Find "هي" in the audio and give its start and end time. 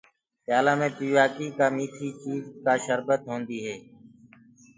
3.65-3.75